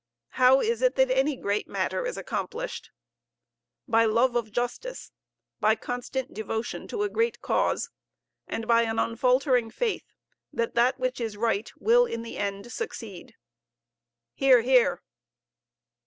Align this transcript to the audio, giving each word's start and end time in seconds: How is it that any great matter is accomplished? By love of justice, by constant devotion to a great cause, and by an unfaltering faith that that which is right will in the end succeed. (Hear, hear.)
How 0.29 0.61
is 0.61 0.81
it 0.81 0.95
that 0.95 1.11
any 1.11 1.35
great 1.35 1.67
matter 1.67 2.07
is 2.07 2.17
accomplished? 2.17 2.89
By 3.87 4.05
love 4.05 4.35
of 4.35 4.51
justice, 4.51 5.11
by 5.59 5.75
constant 5.75 6.33
devotion 6.33 6.87
to 6.87 7.03
a 7.03 7.07
great 7.07 7.39
cause, 7.43 7.91
and 8.47 8.67
by 8.67 8.81
an 8.81 8.97
unfaltering 8.97 9.69
faith 9.69 10.11
that 10.51 10.73
that 10.73 10.97
which 10.99 11.21
is 11.21 11.37
right 11.37 11.71
will 11.79 12.07
in 12.07 12.23
the 12.23 12.37
end 12.37 12.71
succeed. 12.71 13.35
(Hear, 14.33 14.63
hear.) 14.63 15.03